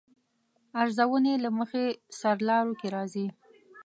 [0.81, 1.83] ارزونې له مخې
[2.19, 3.27] سرلارو کې راځي.